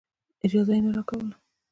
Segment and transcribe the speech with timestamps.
[0.45, 1.35] اجازه یې نه راکوله.